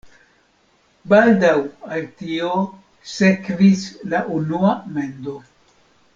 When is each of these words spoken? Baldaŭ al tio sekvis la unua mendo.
Baldaŭ 1.11 1.53
al 1.97 2.07
tio 2.21 2.49
sekvis 3.13 3.85
la 4.15 4.23
unua 4.39 4.73
mendo. 4.97 5.37